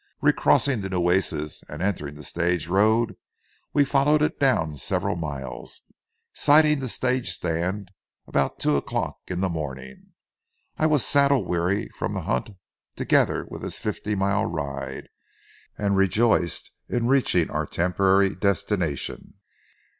[0.19, 3.15] Recrossing the Nueces and entering the stage road,
[3.71, 5.83] we followed it down several miles,
[6.33, 7.91] sighting the stage stand
[8.25, 10.13] about two o'clock in the morning.
[10.75, 12.49] I was saddle weary from the hunt,
[12.95, 15.07] together with this fifty mile ride,
[15.77, 19.35] and rejoiced in reaching our temporary destination.